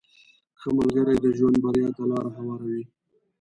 [0.59, 2.83] •ښه ملګری د ژوند بریا ته لاره هواروي.